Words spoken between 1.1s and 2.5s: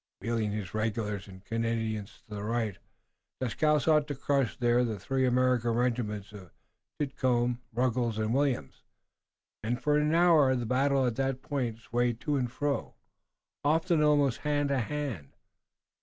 and Canadians to the